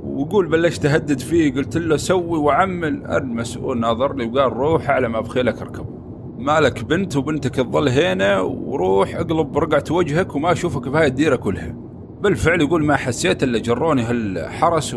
ويقول 0.03 0.47
بلشت 0.47 0.87
أهدد 0.87 1.19
فيه 1.19 1.55
قلت 1.55 1.77
له 1.77 1.97
سوي 1.97 2.39
وعمل. 2.39 3.07
المسؤول 3.07 3.81
ناظر 3.81 4.17
لي 4.17 4.27
وقال 4.27 4.53
روح 4.53 4.91
على 4.91 5.09
ما 5.09 5.21
بخيلك 5.21 5.63
اركب 5.63 6.00
مالك 6.41 6.85
بنت 6.85 7.17
وبنتك 7.17 7.55
تظل 7.55 7.89
هنا 7.89 8.41
وروح 8.41 9.15
اقلب 9.15 9.47
برقعة 9.47 9.85
وجهك 9.91 10.35
وما 10.35 10.53
أشوفك 10.53 10.89
بهاي 10.89 11.07
الديرة 11.07 11.37
كلها. 11.37 11.75
بالفعل 12.21 12.61
يقول 12.61 12.85
ما 12.85 12.97
حسيت 12.97 13.43
إلا 13.43 13.59
جروني 13.59 14.03
هالحرس. 14.03 14.97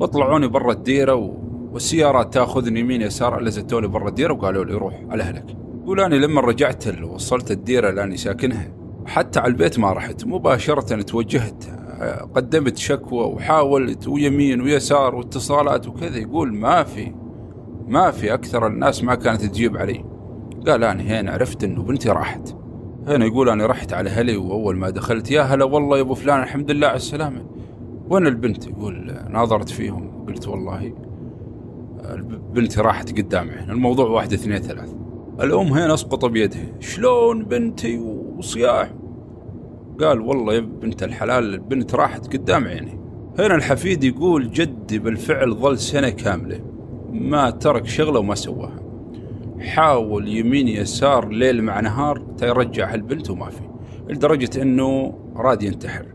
وطلعوني 0.00 0.48
برا 0.48 0.72
الديرة 0.72 1.14
و... 1.14 1.34
والسيارات 1.72 2.34
تاخذني 2.34 2.80
يمين 2.80 3.02
يسار 3.02 3.38
الا 3.38 3.50
زتوني 3.50 3.86
برا 3.86 4.08
الديرة 4.08 4.32
وقالوا 4.32 4.64
لي 4.64 4.74
روح 4.74 5.02
على 5.10 5.22
أهلك. 5.22 5.56
يقول 5.82 6.00
أنا 6.00 6.14
لما 6.14 6.40
رجعت 6.40 7.02
وصلت 7.02 7.50
الديرة 7.50 8.04
اللي 8.04 8.16
ساكنها 8.16 8.72
حتى 9.06 9.40
على 9.40 9.50
البيت 9.52 9.78
ما 9.78 9.92
رحت 9.92 10.26
مباشرة 10.26 11.02
توجهت 11.02 11.64
قدمت 12.34 12.76
شكوى 12.76 13.24
وحاولت 13.24 14.08
ويمين 14.08 14.60
ويسار 14.60 15.14
واتصالات 15.14 15.88
وكذا. 15.88 16.18
يقول 16.18 16.54
ما 16.54 16.82
في 16.82 17.14
ما 17.88 18.10
في 18.10 18.34
أكثر 18.34 18.66
الناس 18.66 19.04
ما 19.04 19.14
كانت 19.14 19.44
تجيب 19.44 19.76
علي. 19.76 20.04
قال 20.66 20.84
أنا 20.84 21.02
هنا 21.02 21.32
عرفت 21.32 21.64
إنه 21.64 21.82
بنتي 21.82 22.08
راحت. 22.08 22.56
هنا 23.06 23.26
يقول 23.26 23.48
أنا 23.48 23.66
رحت 23.66 23.92
على 23.92 24.10
أهلي 24.10 24.36
وأول 24.36 24.76
ما 24.76 24.90
دخلت 24.90 25.30
يا 25.30 25.42
هلا 25.42 25.64
والله 25.64 25.96
يا 25.96 26.02
أبو 26.02 26.14
فلان 26.14 26.42
الحمد 26.42 26.70
لله 26.70 26.86
على 26.86 26.96
السلامة. 26.96 27.46
وين 28.08 28.26
البنت؟ 28.26 28.66
يقول 28.66 29.14
ناظرت 29.30 29.68
فيهم. 29.68 30.24
قلت 30.26 30.48
والله 30.48 30.92
بنتي 32.54 32.80
راحت 32.80 33.18
قدامي 33.18 33.52
الموضوع 33.68 34.08
واحد 34.08 34.32
اثنين 34.32 34.58
ثلاث. 34.58 34.94
الأم 35.40 35.66
هنا 35.66 35.94
اسقط 35.94 36.24
بيدها. 36.24 36.80
شلون 36.80 37.44
بنتي 37.44 37.98
وصياح؟ 38.38 38.92
قال 40.00 40.20
والله 40.20 40.54
يا 40.54 40.60
بنت 40.60 41.02
الحلال 41.02 41.54
البنت 41.54 41.94
راحت 41.94 42.36
قدام 42.36 42.64
عيني 42.64 42.98
هنا 43.38 43.54
الحفيد 43.54 44.04
يقول 44.04 44.50
جدي 44.50 44.98
بالفعل 44.98 45.54
ظل 45.54 45.78
سنة 45.78 46.08
كاملة. 46.08 46.60
ما 47.12 47.50
ترك 47.50 47.86
شغلة 47.86 48.18
وما 48.18 48.34
سواها. 48.34 48.82
حاول 49.62 50.28
يمين 50.28 50.68
يسار 50.68 51.28
ليل 51.28 51.62
مع 51.62 51.80
نهار 51.80 52.22
ترجع 52.38 52.94
البنت 52.94 53.30
وما 53.30 53.50
في. 53.50 53.62
لدرجة 54.08 54.62
إنه 54.62 55.14
راد 55.36 55.62
ينتحر. 55.62 56.06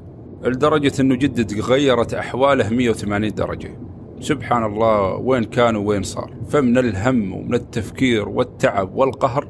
لدرجة 0.44 0.92
إنه 1.00 1.16
جدة 1.16 1.62
غيرت 1.62 2.13
أحواله 2.13 2.70
180 2.70 3.34
درجة. 3.34 3.80
سبحان 4.20 4.63
الله 4.63 5.16
وين 5.16 5.44
كان 5.44 5.75
وين 5.75 6.04
صار. 6.04 6.34
فمن 6.50 6.77
الهم 6.77 7.34
ومن 7.34 7.54
التفكير 7.54 8.30
والتعب 8.30 8.96
والقهر 8.96 9.48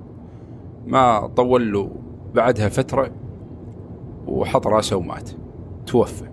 ما 0.87 1.27
طول 1.27 1.73
له 1.73 1.91
بعدها 2.35 2.69
فترة 2.69 3.11
وحط 4.27 4.67
راسه 4.67 4.95
ومات. 4.95 5.29
توفى. 5.85 6.25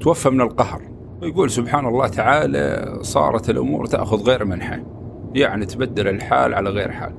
توفى 0.00 0.30
من 0.30 0.40
القهر. 0.40 0.82
ويقول 1.22 1.50
سبحان 1.50 1.86
الله 1.86 2.08
تعالى 2.08 2.98
صارت 3.00 3.50
الأمور 3.50 3.86
تأخذ 3.86 4.22
غير 4.22 4.44
منحة. 4.44 4.80
يعني 5.34 5.66
تبدل 5.66 6.08
الحال 6.08 6.54
على 6.54 6.70
غير 6.70 6.90
حال. 6.90 7.12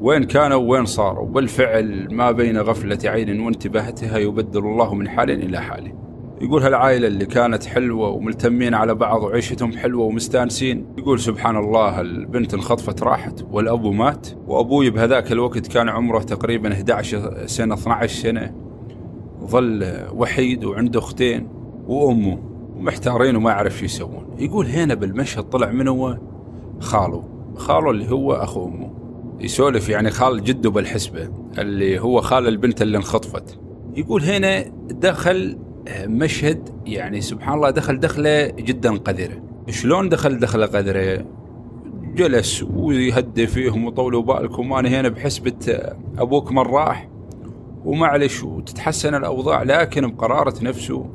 وين 0.00 0.24
كانوا 0.24 0.56
وين 0.56 0.84
صاروا 0.84 1.26
بالفعل 1.26 2.14
ما 2.14 2.30
بين 2.30 2.58
غفلة 2.58 2.98
عين 3.04 3.40
وانتباهتها 3.40 4.18
يبدل 4.18 4.60
الله 4.60 4.94
من 4.94 5.08
حال 5.08 5.30
إلى 5.30 5.60
حال. 5.60 5.92
يقول 6.40 6.62
هالعائلة 6.62 7.06
اللي 7.06 7.26
كانت 7.26 7.64
حلوة 7.64 8.08
وملتمين 8.08 8.74
على 8.74 8.94
بعض 8.94 9.22
وعيشتهم 9.22 9.72
حلوة 9.72 10.04
ومستانسين؟ 10.04 10.86
يقول 10.98 11.20
سبحان 11.20 11.56
الله 11.56 12.00
البنت 12.00 12.54
انخطفت 12.54 13.02
راحت 13.02 13.44
والأبو 13.50 13.92
مات 13.92 14.28
وأبوي 14.46 14.90
بهذاك 14.90 15.32
الوقت 15.32 15.66
كان 15.66 15.88
عمره 15.88 16.18
تقريبا 16.18 16.72
11 16.72 17.46
سنة 17.46 17.74
12 17.74 18.22
سنة. 18.22 18.54
ظل 19.44 19.84
وحيد 20.12 20.64
وعنده 20.64 20.98
أختين 20.98 21.48
وأمه. 21.86 22.38
محتارين 22.78 23.36
وما 23.36 23.50
يعرف 23.50 23.78
شو 23.78 23.84
يسوون. 23.84 24.26
يقول 24.38 24.66
هنا 24.66 24.94
بالمشهد 24.94 25.44
طلع 25.44 25.70
من 25.70 25.88
هو 25.88 26.18
خاله 26.80 27.24
خاله 27.56 27.90
اللي 27.90 28.10
هو 28.10 28.32
أخو 28.32 28.68
أمه. 28.68 28.90
يسولف 29.40 29.88
يعني 29.88 30.10
خال 30.10 30.44
جده 30.44 30.70
بالحسبة 30.70 31.28
اللي 31.58 31.98
هو 32.00 32.20
خال 32.20 32.48
البنت 32.48 32.82
اللي 32.82 32.96
انخطفت. 32.96 33.58
يقول 33.96 34.22
هنا 34.22 34.64
دخل 34.90 35.58
مشهد 36.04 36.68
يعني 36.86 37.20
سبحان 37.20 37.54
الله 37.54 37.70
دخل 37.70 38.00
دخلة 38.00 38.46
جدا 38.46 38.96
قذرة. 38.96 39.42
شلون 39.70 40.08
دخل 40.08 40.38
دخلة 40.38 40.66
قذرة؟ 40.66 41.24
جلس 42.14 42.62
ويهدي 42.62 43.46
فيهم 43.46 43.84
وطولوا 43.84 44.22
بالكم 44.22 44.70
وأنا 44.70 44.88
هنا 44.88 45.08
بحسبة 45.08 45.78
أبوك 46.18 46.52
من 46.52 46.58
راح. 46.58 47.08
ومعلش 47.84 48.42
وتتحسن 48.42 49.14
الأوضاع 49.14 49.62
لكن 49.62 50.10
بقرارة 50.10 50.54
نفسه 50.62 51.06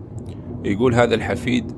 يقول 0.65 0.95
هذا 0.95 1.15
الحفيد 1.15 1.71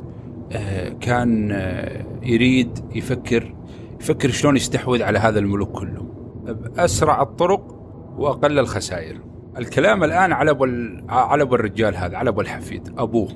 آه، 0.51 0.89
كان 0.89 1.51
آه، 1.51 2.05
يريد 2.23 2.79
يفكر 2.95 3.55
يفكر 3.99 4.29
شلون 4.29 4.55
يستحوذ 4.55 5.03
على 5.03 5.19
هذا 5.19 5.39
الملك 5.39 5.67
كله 5.67 6.05
بأسرع 6.43 7.21
الطرق 7.21 7.75
وأقل 8.17 8.59
الخسائر. 8.59 9.19
الكلام 9.57 10.03
الآن 10.03 10.31
على 10.31 10.51
أبو 10.51 10.65
على 11.09 11.43
أبو 11.43 11.55
الرجال 11.55 11.95
هذا 11.95 12.17
على 12.17 12.29
أبو 12.29 12.41
الحفيد 12.41 12.93
أبوه. 12.97 13.29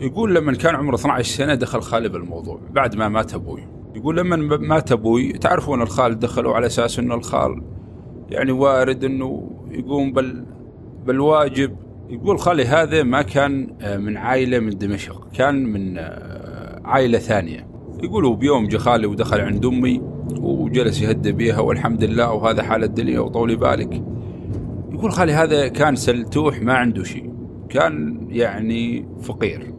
يقول 0.00 0.34
لما 0.34 0.52
كان 0.52 0.74
عمره 0.74 0.94
12 0.94 1.36
سنة 1.36 1.54
دخل 1.54 1.80
خالي 1.80 2.08
بالموضوع 2.08 2.60
بعد 2.70 2.96
ما 2.96 3.08
مات 3.08 3.34
أبوي. 3.34 3.66
يقول 3.94 4.16
لما 4.16 4.36
مات 4.56 4.92
أبوي 4.92 5.32
تعرفون 5.32 5.82
الخال 5.82 6.18
دخلوا 6.18 6.54
على 6.54 6.66
أساس 6.66 6.98
إنه 6.98 7.14
الخال 7.14 7.62
يعني 8.30 8.52
وارد 8.52 9.04
إنه 9.04 9.50
يقوم 9.70 10.12
بال 10.12 10.46
بالواجب 11.06 11.76
يقول 12.10 12.38
خالي 12.38 12.64
هذا 12.64 13.02
ما 13.02 13.22
كان 13.22 13.68
آه، 13.80 13.96
من 13.96 14.16
عائلة 14.16 14.58
من 14.58 14.70
دمشق 14.70 15.28
كان 15.32 15.64
من 15.64 15.98
آه، 15.98 16.80
عائلة 16.84 17.18
ثانية. 17.18 17.66
يقولوا 18.02 18.36
بيوم 18.36 18.68
جا 18.68 18.78
خالي 18.78 19.06
ودخل 19.06 19.40
عند 19.40 19.66
أمي 19.66 20.02
وجلس 20.40 21.02
يهدى 21.02 21.32
بيها 21.32 21.60
والحمد 21.60 22.04
لله 22.04 22.32
وهذا 22.32 22.62
حال 22.62 22.84
الدنيا 22.84 23.20
وطولي 23.20 23.56
بالك. 23.56 24.02
يقول 24.92 25.12
خالي 25.12 25.32
هذا 25.32 25.68
كان 25.68 25.96
سلتوح 25.96 26.62
ما 26.62 26.74
عنده 26.74 27.04
شيء 27.04 27.32
كان 27.68 28.26
يعني 28.30 29.06
فقير. 29.22 29.74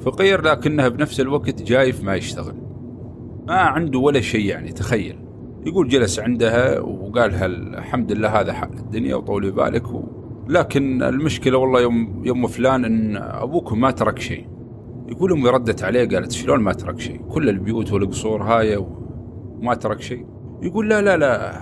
فقير 0.00 0.42
لكنه 0.42 0.88
بنفس 0.88 1.20
الوقت 1.20 1.62
جايف 1.62 2.04
ما 2.04 2.14
يشتغل. 2.14 2.54
ما 3.46 3.54
عنده 3.54 3.98
ولا 3.98 4.20
شيء 4.20 4.46
يعني 4.46 4.72
تخيل. 4.72 5.18
يقول 5.66 5.88
جلس 5.88 6.18
عندها 6.18 6.80
وقالها 6.80 7.46
الحمد 7.46 8.12
لله 8.12 8.40
هذا 8.40 8.52
حال 8.52 8.78
الدنيا 8.78 9.14
وطولي 9.14 9.50
بالك. 9.50 9.82
لكن 10.48 11.02
المشكلة 11.02 11.58
والله 11.58 11.80
يوم 11.80 12.22
يوم 12.24 12.46
فلان 12.46 12.84
إن 12.84 13.16
أبوكم 13.16 13.80
ما 13.80 13.90
ترك 13.90 14.18
شيء. 14.18 14.46
يقول 15.08 15.32
أمي 15.32 15.48
ردت 15.48 15.84
عليه 15.84 16.08
قالت 16.08 16.32
شلون 16.32 16.60
ما 16.60 16.72
ترك 16.72 17.00
شيء؟ 17.00 17.20
كل 17.28 17.48
البيوت 17.48 17.92
والقصور 17.92 18.42
هاي 18.42 18.76
وما 18.76 19.74
ترك 19.74 20.00
شيء. 20.00 20.26
يقول 20.62 20.88
لا 20.88 21.02
لا 21.02 21.16
لا. 21.16 21.52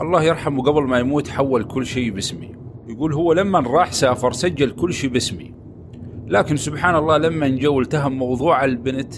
الله 0.00 0.22
يرحمه 0.22 0.62
قبل 0.62 0.82
ما 0.82 0.98
يموت 0.98 1.28
حول 1.28 1.64
كل 1.64 1.86
شيء 1.86 2.10
باسمي. 2.10 2.54
يقول 2.88 3.14
هو 3.14 3.32
لما 3.32 3.60
راح 3.60 3.92
سافر 3.92 4.32
سجل 4.32 4.70
كل 4.70 4.92
شيء 4.92 5.10
باسمي. 5.10 5.54
لكن 6.26 6.56
سبحان 6.56 6.94
الله 6.94 7.16
لما 7.16 7.48
جو 7.48 7.80
التهم 7.80 8.12
موضوع 8.12 8.64
البنت 8.64 9.14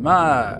ما 0.00 0.58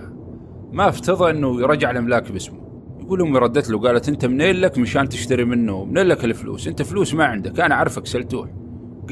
ما 0.72 0.88
افتضى 0.88 1.30
إنه 1.30 1.60
يرجع 1.60 1.90
الأملاك 1.90 2.32
باسمه. 2.32 2.61
يقول 3.02 3.22
امي 3.22 3.38
ردت 3.38 3.70
له 3.70 3.78
قالت 3.80 4.08
أنت 4.08 4.26
منين 4.26 4.56
لك 4.56 4.78
مشان 4.78 5.08
تشتري 5.08 5.44
منه؟ 5.44 5.84
منين 5.84 6.06
لك 6.06 6.24
الفلوس؟ 6.24 6.68
أنت 6.68 6.82
فلوس 6.82 7.14
ما 7.14 7.24
عندك 7.24 7.60
أنا 7.60 7.74
أعرفك 7.74 8.06
سلتوح 8.06 8.50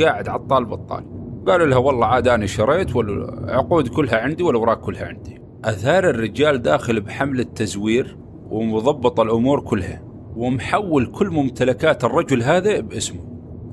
قاعد 0.00 0.28
عطال 0.28 0.64
بطال 0.64 1.04
قالوا 1.47 1.66
لها 1.66 1.78
والله 1.78 2.06
عاد 2.06 2.28
أنا 2.28 2.47
شريت 2.47 2.97
والعقود 2.97 3.88
كلها 3.88 4.16
عندي 4.16 4.42
والأوراق 4.42 4.80
كلها 4.80 5.06
عندي. 5.06 5.40
أثار 5.64 6.11
الرجال 6.11 6.62
داخل 6.62 7.00
بحمله 7.00 7.42
تزوير 7.42 8.16
ومضبط 8.50 9.20
الأمور 9.20 9.61
كلها 9.61 10.02
ومحول 10.37 11.06
كل 11.06 11.30
ممتلكات 11.30 12.04
الرجل 12.04 12.42
هذا 12.42 12.80
باسمه. 12.80 13.20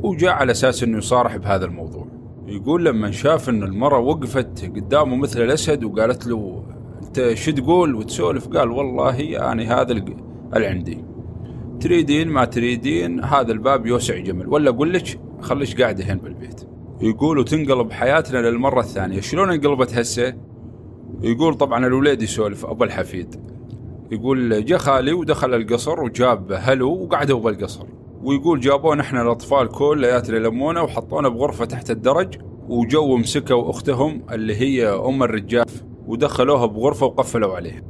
وجاء 0.03 0.31
على 0.31 0.51
أساس 0.51 0.83
إنه 0.83 0.97
يصارح 0.97 1.37
بهذا 1.37 1.65
الموضوع. 1.65 2.07
يقول 2.47 2.85
لما 2.85 3.11
شاف 3.11 3.49
إن 3.49 3.63
المرة 3.63 3.99
وقفت 3.99 4.71
قدامه 4.75 5.15
مثل 5.15 5.41
الأسد 5.41 5.83
وقالت 5.83 6.27
له 6.27 6.63
شو 7.33 7.51
تقول 7.51 7.95
وتسولف؟ 7.95 8.47
قال 8.47 8.71
والله 8.71 9.51
أنا 9.51 9.81
هذا 9.81 9.91
اللي 9.91 10.67
عندي. 10.67 11.03
تريدين؟ 11.79 12.27
ما 12.27 12.45
تريدين. 12.45 13.23
هذا 13.23 13.51
الباب 13.51 13.85
يوسع 13.85 14.17
جمل. 14.17 14.47
ولا 14.47 14.69
أقول 14.69 14.93
لك 14.93 15.19
خليش 15.41 15.75
قاعدة 15.75 16.03
هنا 16.03 16.21
بالبيت. 16.21 16.67
يقول 17.01 17.37
وتنقلب 17.37 17.91
حياتنا 17.91 18.37
للمرة 18.37 18.79
الثانية. 18.79 19.21
شلون 19.21 19.51
انقلبت 19.51 19.93
هسه؟ 19.93 20.33
يقول 21.21 21.53
طبعا 21.53 21.87
الوليد 21.87 22.21
يسولف 22.21 22.65
أبو 22.65 22.83
الحفيد. 22.83 23.35
يقول 24.11 24.65
جا 24.65 24.77
خالي 24.77 25.13
ودخل 25.13 25.53
القصر 25.53 26.03
وجاب 26.03 26.51
هلو 26.51 26.89
وقعدوا 26.91 27.39
بالقصر. 27.39 27.85
ويقول 28.23 28.59
جابونا 28.59 29.01
إحنا 29.01 29.21
الأطفال 29.21 29.67
كلياتنا 29.69 30.37
لمونا 30.37 30.81
وحطونا 30.81 31.29
بغرفة 31.29 31.65
تحت 31.65 31.91
الدرج 31.91 32.37
وجو 32.69 33.17
مسكوا 33.17 33.69
أختهم 33.69 34.21
اللي 34.31 34.55
هي 34.55 34.87
أم 34.87 35.23
الرجاف 35.23 35.83
ودخلوها 36.07 36.65
بغرفة 36.65 37.05
وقفلوا 37.05 37.55
عليها. 37.55 37.81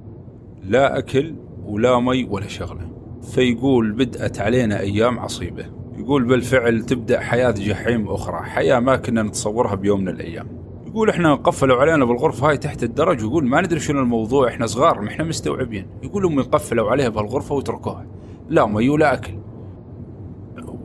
لا 0.63 0.97
أكل 0.97 1.35
ولا 1.65 1.99
مي 1.99 2.23
ولا 2.23 2.47
شغلة. 2.47 2.89
فيقول 3.21 3.91
بدأت 3.91 4.39
علينا 4.39 4.79
أيام 4.79 5.19
عصيبة. 5.19 5.65
يقول 5.97 6.23
بالفعل 6.23 6.81
تبدأ 6.81 7.19
حياة 7.19 7.51
جحيم 7.51 8.07
أخرى. 8.07 8.43
حياة 8.43 8.79
ما 8.79 8.95
كنا 8.95 9.23
نتصورها 9.23 9.75
بيوم 9.75 10.01
من 10.01 10.09
الأيام. 10.09 10.47
يقول 10.87 11.09
إحنا 11.09 11.35
قفلوا 11.35 11.77
علينا 11.77 12.05
بالغرفة 12.05 12.49
هاي 12.49 12.57
تحت 12.57 12.83
الدرج. 12.83 13.23
ويقول 13.23 13.45
ما 13.45 13.61
ندري 13.61 13.79
شنو 13.79 13.99
الموضوع 13.99 14.47
إحنا 14.47 14.65
صغار 14.65 15.01
ما 15.01 15.07
إحنا 15.07 15.23
مستوعبين. 15.23 15.87
يقول 16.03 16.25
أمي 16.25 16.41
قفلوا 16.41 16.91
عليها 16.91 17.09
بالغرفة 17.09 17.55
وتركوها 17.55 18.05
لا 18.49 18.65
مي 18.65 18.89
ولا 18.89 19.13
أكل. 19.13 19.33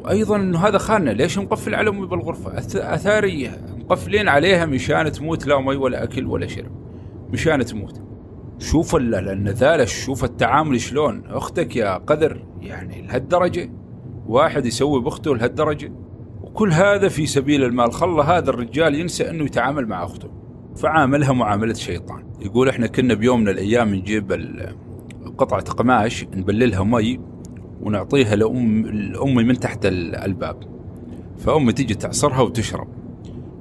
وأيضا 0.04 0.36
انه 0.36 0.58
هذا 0.58 0.78
خاننا. 0.78 1.10
ليش 1.10 1.38
مقفل 1.38 1.74
على 1.74 1.90
أمي 1.90 2.06
بالغرفة؟ 2.06 2.58
أثاري 2.94 3.50
مقفلين 3.78 4.28
عليها 4.28 4.66
مشان 4.66 5.12
تموت 5.12 5.46
لا 5.46 5.60
مي 5.60 5.76
ولا 5.76 6.02
أكل 6.04 6.26
ولا 6.26 6.46
شرب. 6.46 6.81
مشان 7.32 7.64
تموت. 7.64 8.00
شوف 8.58 8.96
النذالة 8.96 9.84
شوف 9.84 10.24
التعامل 10.24 10.80
شلون. 10.80 11.22
أختك 11.26 11.76
يا 11.76 11.94
قدر 11.94 12.44
يعني 12.60 13.02
لهالدرجة 13.02 13.70
واحد 14.26 14.66
يسوي 14.66 15.00
بأخته 15.00 15.36
لهالدرجة. 15.36 15.92
وكل 16.42 16.72
هذا 16.72 17.08
في 17.08 17.26
سبيل 17.26 17.64
المال. 17.64 17.92
خلى 17.92 18.22
هذا 18.22 18.50
الرجال 18.50 18.94
ينسى 18.94 19.30
إنه 19.30 19.44
يتعامل 19.44 19.86
مع 19.86 20.04
أخته. 20.04 20.30
فعاملها 20.76 21.32
معاملة 21.32 21.74
شيطان. 21.74 22.24
يقول 22.40 22.68
إحنا 22.68 22.86
كنا 22.86 23.14
بيوم 23.14 23.40
من 23.40 23.48
الأيام 23.48 23.94
نجيب 23.94 24.32
قطعة 25.38 25.64
قماش 25.64 26.24
نبللها 26.34 26.84
مي 26.84 27.20
ونعطيها 27.80 28.36
لأم 28.36 28.86
لأمي 28.86 29.44
من 29.44 29.60
تحت 29.60 29.86
الباب. 29.86 30.56
فأمي 31.38 31.72
تيجي 31.72 31.94
تعصرها 31.94 32.40
وتشرب. 32.40 32.88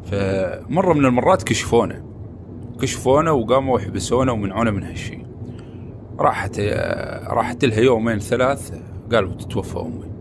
فمرة 0.03 0.93
من 0.93 1.05
المرات 1.05 1.43
كشفونا. 1.43 2.10
كشفونا 2.81 3.31
وقاموا 3.31 3.79
يحبسونا 3.79 4.31
ومنعونا 4.31 4.71
من 4.71 4.83
هالشيء 4.83 5.25
راحت 6.19 6.59
راحت 7.27 7.65
لها 7.65 7.79
يومين 7.79 8.19
ثلاث 8.19 8.73
قالوا 9.11 9.33
تتوفى 9.33 9.79
أمي. 9.79 10.11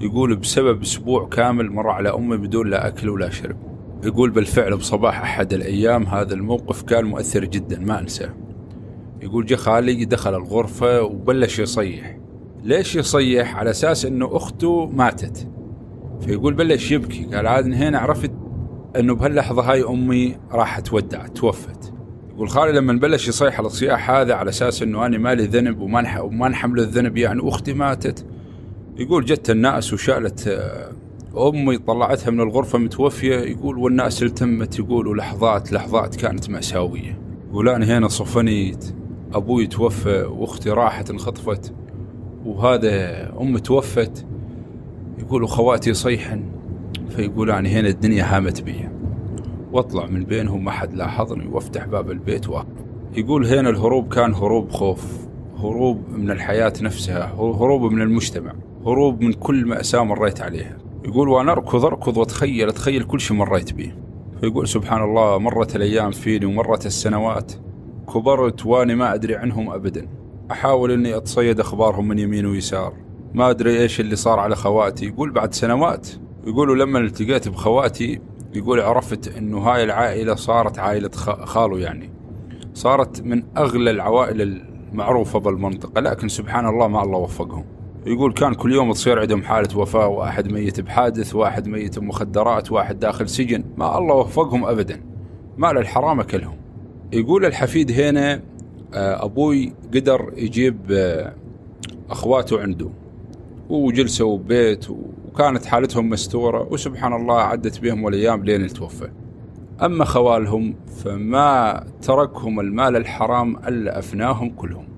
يقول 0.00 0.36
بسبب 0.36 0.82
أسبوع 0.82 1.28
كامل 1.28 1.70
مر 1.70 1.88
على 1.88 2.14
أمي 2.14 2.36
بدون 2.36 2.70
لا 2.70 2.86
أكل 2.88 3.08
ولا 3.08 3.30
شرب. 3.30 3.56
يقول 4.04 4.30
بالفعل 4.30 4.76
بصباح 4.76 5.22
أحد 5.22 5.52
الأيام 5.52 6.06
هذا 6.06 6.34
الموقف 6.34 6.82
كان 6.82 7.04
مؤثر 7.04 7.44
جدا 7.44 7.78
ما 7.78 8.00
أنساه. 8.00 8.34
يقول 9.22 9.46
جا 9.46 9.56
خالي 9.56 10.04
دخل 10.04 10.34
الغرفة 10.34 11.02
وبلش 11.02 11.58
يصيح. 11.58 12.18
ليش 12.62 12.96
يصيح؟ 12.96 13.56
على 13.56 13.70
أساس 13.70 14.04
إنه 14.04 14.36
أخته 14.36 14.86
ماتت. 14.86 15.48
فيقول 16.20 16.54
بلش 16.54 16.92
يبكي. 16.92 17.24
قال 17.24 17.46
عاد 17.46 17.72
هنا 17.72 17.98
عرفت 17.98 18.32
إنه 18.96 19.14
بهاللحظة 19.14 19.62
هاي 19.62 19.82
أمي 19.82 20.36
راح 20.52 20.80
تودع 20.80 21.26
توفت. 21.26 21.91
يقول 22.42 22.54
خالي 22.54 22.72
لما 22.72 22.92
بلش 22.92 23.28
يصيح 23.28 23.58
على 23.58 23.66
الصياح 23.66 24.10
هذا 24.10 24.34
على 24.34 24.50
أساس 24.50 24.82
إنه 24.82 25.06
أنا 25.06 25.18
مالي 25.18 25.46
ذنب 25.46 25.80
وما 25.80 26.20
وما 26.20 26.48
نحمل 26.48 26.80
الذنب 26.80 27.16
يعني 27.16 27.48
أختي 27.48 27.72
ماتت. 27.72 28.24
يقول 28.96 29.24
جت 29.24 29.50
الناس 29.50 29.92
وشالت 29.92 30.48
آه، 30.48 30.92
أمي 31.48 31.78
طلعتها 31.78 32.30
من 32.30 32.40
الغرفة 32.40 32.78
متوفية. 32.78 33.36
يقول 33.36 33.78
والناس 33.78 34.22
التمت 34.22 34.78
يقول 34.78 35.06
ولحظات 35.06 35.72
لحظات 35.72 36.16
كانت 36.16 36.50
مأساوية. 36.50 37.18
يقول 37.50 37.68
أنا 37.68 37.98
هنا 37.98 38.08
صفنيت 38.08 38.94
أبوي 39.34 39.66
توفى 39.66 40.22
وأختي 40.22 40.70
راحت 40.70 41.10
انخطفت 41.10 41.72
وهذا 42.44 43.32
أم 43.40 43.58
توفت. 43.58 44.26
يقول 45.18 45.48
خواتي 45.48 45.90
يصيحن 45.90 46.44
فيقول 47.16 47.48
يعني 47.48 47.68
هنا 47.68 47.88
الدنيا 47.88 48.36
هامت 48.36 48.62
بي. 48.62 48.88
واطلع 49.72 50.06
من 50.06 50.24
بينهم 50.24 50.64
ما 50.64 50.70
حد 50.70 50.94
لاحظني 50.94 51.46
وافتح 51.46 51.86
باب 51.86 52.10
البيت 52.10 52.48
و... 52.48 52.62
يقول 53.16 53.46
هنا 53.46 53.70
الهروب 53.70 54.14
كان 54.14 54.34
هروب 54.34 54.70
خوف 54.70 55.28
هروب 55.58 56.02
من 56.08 56.30
الحياة 56.30 56.72
نفسها 56.80 57.32
هروب 57.34 57.92
من 57.92 58.02
المجتمع 58.02 58.52
هروب 58.86 59.20
من 59.20 59.32
كل 59.32 59.66
مأساة 59.66 60.04
مريت 60.04 60.40
عليها. 60.40 60.78
يقول 61.04 61.28
وأنا 61.28 61.52
أركض 61.52 61.84
أركض 61.84 62.16
وأتخيل 62.16 62.68
أتخيل 62.68 63.02
كل 63.02 63.20
شيء 63.20 63.36
مريت 63.36 63.72
به 63.72 63.92
فيقول 64.40 64.68
سبحان 64.68 65.02
الله 65.02 65.38
مرت 65.38 65.76
الأيام 65.76 66.10
فيني 66.10 66.46
ومرت 66.46 66.86
السنوات 66.86 67.52
كبرت 68.14 68.66
وأنا 68.66 68.94
ما 68.94 69.14
أدري 69.14 69.36
عنهم 69.36 69.70
أبدا. 69.70 70.08
أحاول 70.50 70.90
إني 70.90 71.16
أتصيد 71.16 71.60
أخبارهم 71.60 72.08
من 72.08 72.18
يمين 72.18 72.46
ويسار. 72.46 72.94
ما 73.34 73.50
أدري 73.50 73.80
إيش 73.80 74.00
اللي 74.00 74.16
صار 74.16 74.38
على 74.38 74.56
خواتي. 74.56 75.06
يقول 75.06 75.30
بعد 75.30 75.54
سنوات 75.54 76.08
يقولوا 76.46 76.76
لما 76.76 76.98
التقيت 76.98 77.48
بخواتي 77.48 78.20
يقول 78.54 78.80
عرفت 78.80 79.36
إنه 79.36 79.58
هاي 79.58 79.84
العائلة 79.84 80.34
صارت 80.34 80.78
عائلة 80.78 81.10
خالو 81.44 81.76
يعني. 81.76 82.10
صارت 82.74 83.22
من 83.22 83.42
أغلى 83.56 83.90
العوائل 83.90 84.42
المعروفة 84.92 85.38
بالمنطقة 85.38 86.00
لكن 86.00 86.28
سبحان 86.28 86.66
الله 86.66 86.88
ما 86.88 87.02
الله 87.02 87.18
وفقهم. 87.18 87.64
يقول 88.06 88.32
كان 88.32 88.54
كل 88.54 88.72
يوم 88.72 88.92
تصير 88.92 89.20
عندهم 89.20 89.42
حالة 89.42 89.78
وفاة 89.78 90.06
واحد 90.06 90.52
ميت 90.52 90.80
بحادث 90.80 91.34
واحد 91.34 91.68
ميت 91.68 91.98
بمخدرات 91.98 92.72
واحد 92.72 92.98
داخل 92.98 93.28
سجن. 93.28 93.64
ما 93.76 93.98
الله 93.98 94.14
وفقهم 94.14 94.64
أبدا. 94.64 95.02
مال 95.56 95.78
الحرام 95.78 96.20
أكلهم. 96.20 96.56
يقول 97.12 97.44
الحفيد 97.44 97.92
هنا 97.92 98.42
آه، 98.94 99.24
أبوي 99.24 99.72
قدر 99.94 100.32
يجيب 100.36 100.78
آه، 100.90 101.34
أخواته 102.10 102.60
عنده 102.60 102.90
وجلسوا 103.68 104.38
ببيت 104.38 104.86
وكانت 105.32 105.66
حالتهم 105.66 106.10
مستورة 106.10 106.68
وسبحان 106.70 107.12
الله 107.12 107.40
عدت 107.40 107.80
بهم 107.80 108.08
الأيام 108.08 108.44
لين 108.44 108.68
توفى. 108.68 109.08
أما 109.82 110.04
خوالهم 110.04 110.74
فما 111.04 111.84
تركهم 112.02 112.60
المال 112.60 112.96
الحرام 112.96 113.56
إلا 113.56 113.98
أفناهم 113.98 114.50
كلهم. 114.50 114.88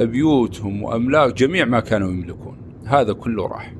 بيوتهم 0.00 0.82
وأملاك 0.82 1.34
جميع 1.34 1.64
ما 1.64 1.80
كانوا 1.80 2.10
يملكون، 2.10 2.56
هذا 2.86 3.12
كله 3.12 3.46
راح. 3.46 3.74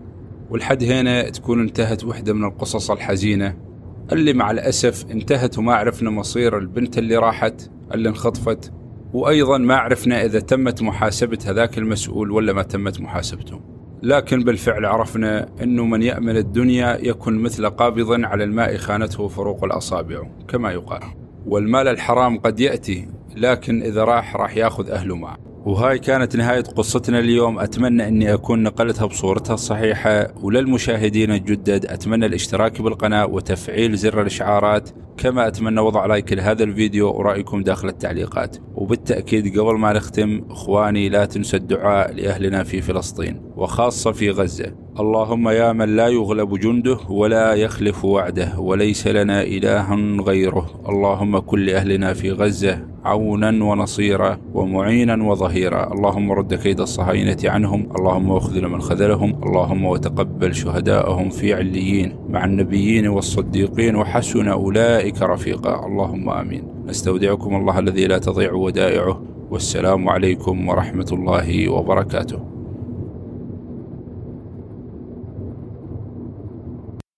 والحد 0.51 0.83
هنا 0.83 1.31
تكون 1.31 1.61
انتهت 1.61 2.05
وحدة 2.05 2.33
من 2.33 2.45
القصص 2.45 2.91
الحزينة 2.91 3.57
اللي 4.13 4.33
مع 4.33 4.51
الأسف 4.51 5.11
انتهت 5.11 5.59
وما 5.59 5.75
عرفنا 5.75 6.11
مصير 6.11 6.59
البنت 6.59 6.99
اللي 6.99 7.17
راحت 7.17 7.71
اللي 7.95 8.09
انخطفت 8.09 8.73
وأيضا 9.13 9.59
ما 9.59 9.77
عرفنا 9.77 10.25
إذا 10.25 10.41
تمت 10.41 10.83
محاسبة 10.83 11.39
هذاك 11.47 11.79
المسؤول 11.79 12.31
ولا 12.31 12.53
ما 12.53 12.63
تمت 12.63 13.01
محاسبته 13.01 13.74
لكن 14.05 14.45
بالفعل 14.45 14.85
عرفنا 14.87 15.49
أنه 15.63 15.85
من 15.85 16.03
يأمن 16.03 16.37
الدنيا 16.37 16.99
يكن 17.01 17.39
مثل 17.39 17.71
قابض 17.71 18.25
على 18.25 18.45
الماء 18.45 18.77
خانته 18.77 19.29
فروق 19.29 19.65
الأصابع 19.65 20.23
كما 20.49 20.73
يقال. 20.73 21.01
والمال 21.47 21.89
الحرام 21.89 22.39
قد 22.39 22.61
يأتي 22.61 23.09
لكن 23.37 23.83
إذا 23.83 24.05
راح 24.05 24.37
راح 24.37 24.57
يأخذ 24.57 24.91
أهله 24.91 25.17
معه 25.17 25.39
وهاي 25.65 25.99
كانت 25.99 26.37
نهاية 26.37 26.63
قصتنا 26.63 27.19
اليوم. 27.19 27.59
أتمنى 27.59 28.09
أني 28.09 28.35
أكون 28.35 28.63
نقلتها 28.63 29.07
بصورتها 29.07 29.55
الصحيحة 29.55 30.35
وللمشاهدين 30.43 31.31
الجدد 31.31 31.87
أتمنى 31.87 32.27
الاشتراك 32.27 32.83
بالقناة 32.83 33.27
وتفعيل 33.27 33.97
زر 33.97 34.21
الإشعارات. 34.21 34.91
كما 35.17 35.47
أتمنى 35.47 35.81
وضع 35.81 36.07
لايك 36.07 36.33
لهذا 36.33 36.65
الفيديو 36.65 37.09
ورأيكم 37.09 37.63
داخل 37.63 37.89
التعليقات. 37.89 38.57
وبالتأكيد 38.75 39.59
قبل 39.59 39.79
ما 39.79 39.93
نختم 39.93 40.45
إخواني 40.51 41.09
لا 41.09 41.25
تنسوا 41.25 41.59
الدعاء 41.59 42.13
لأهلنا 42.13 42.63
في 42.63 42.81
فلسطين 42.81 43.41
وخاصة 43.57 44.13
في 44.13 44.31
غزة. 44.31 44.75
اللهم 45.01 45.49
يا 45.49 45.73
من 45.73 45.97
لا 45.97 46.09
يغلب 46.09 46.59
جنده 46.59 46.99
ولا 47.09 47.55
يخلف 47.55 48.05
وعده 48.05 48.59
وليس 48.59 49.07
لنا 49.07 49.43
إله 49.43 49.95
غيره. 50.23 50.83
اللهم 50.89 51.39
كن 51.39 51.59
لأهلنا 51.59 52.15
في 52.15 52.31
غزة. 52.31 52.94
عونا 53.05 53.65
ونصيرا 53.65 54.39
ومعينا 54.55 55.25
وظهيرا. 55.25 55.93
اللهم 55.93 56.33
رد 56.33 56.55
كيد 56.55 56.81
الصهاينة 56.81 57.37
عنهم 57.45 57.89
اللهم 57.97 58.31
واخذل 58.31 58.69
من 58.69 58.81
خذلهم 58.81 59.43
اللهم 59.43 59.85
وتقبل 59.85 60.55
شهداءهم 60.55 61.29
في 61.29 61.55
عليين 61.55 62.17
مع 62.29 62.45
النبيين 62.45 63.09
والصديقين 63.09 63.97
وحسن 63.97 64.49
أولئك 64.49 65.23
رفيقا. 65.23 65.87
اللهم 65.87 66.31
آمين. 66.31 66.63
نستودعكم 66.87 67.57
الله 67.57 67.79
الذي 67.79 68.07
لا 68.07 68.19
تضيع 68.19 68.53
ودائعه. 68.53 69.23
والسلام 69.51 70.09
عليكم 70.09 70.69
ورحمة 70.69 71.11
الله 71.13 71.69
وبركاته. 71.69 72.54